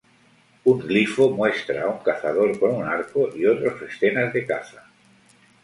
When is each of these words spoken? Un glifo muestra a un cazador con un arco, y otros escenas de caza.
Un 0.69 0.79
glifo 0.91 1.27
muestra 1.35 1.83
a 1.83 1.87
un 1.91 1.99
cazador 2.09 2.59
con 2.59 2.71
un 2.71 2.83
arco, 2.87 3.29
y 3.35 3.45
otros 3.45 3.79
escenas 3.83 4.33
de 4.33 4.47
caza. 4.47 4.87